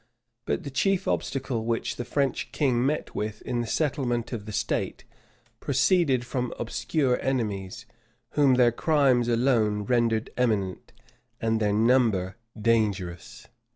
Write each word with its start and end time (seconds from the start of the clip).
But 0.45 0.63
the 0.63 0.71
chief 0.71 1.07
obstacle 1.07 1.63
which 1.63 1.97
the 1.97 2.05
French 2.05 2.51
king 2.51 2.83
met 2.83 3.13
with 3.13 3.43
in 3.43 3.61
the 3.61 3.67
settlement 3.67 4.33
of 4.33 4.47
the 4.47 4.51
state, 4.51 5.03
proceeded 5.59 6.25
from 6.25 6.51
obscure 6.57 7.21
enemies, 7.21 7.85
whom 8.31 8.55
their 8.55 8.71
crimes 8.71 9.27
alone 9.27 9.83
rendered 9.83 10.31
eminent, 10.35 10.91
and 11.39 11.59
their 11.59 11.71
number 11.73 12.35
dangerous. 12.59 13.47